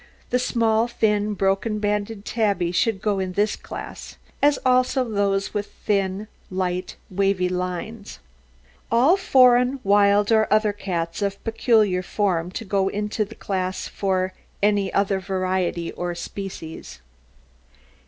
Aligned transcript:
The 0.31 0.39
small, 0.39 0.87
thin, 0.87 1.35
broken 1.35 1.77
banded 1.77 2.25
tabby 2.25 2.71
should 2.71 3.03
go 3.03 3.19
in 3.19 3.33
this 3.33 3.55
class, 3.55 4.17
as 4.41 4.57
also 4.65 5.03
those 5.07 5.53
with 5.53 5.67
thin, 5.85 6.27
light, 6.49 6.95
wavy 7.11 7.47
lines. 7.49 8.17
All 8.91 9.15
foreign, 9.15 9.79
wild, 9.83 10.31
or 10.31 10.51
other 10.51 10.73
cats 10.73 11.21
of 11.21 11.43
peculiar 11.43 12.01
form 12.01 12.49
to 12.49 12.65
go 12.65 12.87
into 12.87 13.23
the 13.23 13.35
class 13.35 13.87
for 13.87 14.33
"any 14.63 14.91
other 14.91 15.19
variety 15.19 15.91
or 15.91 16.15
species." 16.15 16.99